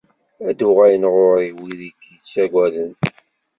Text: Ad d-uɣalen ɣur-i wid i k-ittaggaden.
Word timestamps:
Ad 0.47 0.55
d-uɣalen 0.57 1.03
ɣur-i 1.13 1.51
wid 1.59 1.79
i 1.89 1.91
k-ittaggaden. 1.91 2.91